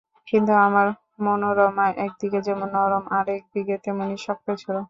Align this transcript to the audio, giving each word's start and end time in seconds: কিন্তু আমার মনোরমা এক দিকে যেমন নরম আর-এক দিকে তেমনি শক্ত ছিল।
কিন্তু 0.27 0.51
আমার 0.67 0.87
মনোরমা 1.21 1.85
এক 2.05 2.11
দিকে 2.21 2.39
যেমন 2.47 2.67
নরম 2.75 3.03
আর-এক 3.17 3.43
দিকে 3.53 3.75
তেমনি 3.83 4.15
শক্ত 4.25 4.47
ছিল। 4.61 4.75